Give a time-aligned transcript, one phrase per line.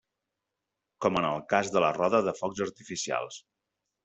[1.05, 3.39] Com en el cas de la roda de focs artificials.